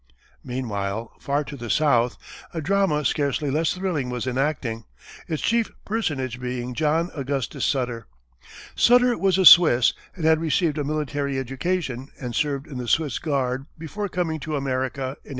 [0.43, 2.17] Meanwhile, far to the south,
[2.55, 4.85] a drama scarcely less thrilling was enacting,
[5.27, 8.07] its chief personage being John Augustus Sutter.
[8.75, 13.19] Sutter was a Swiss and had received a military education and served in the Swiss
[13.19, 15.15] Guard before coming to America in 1834.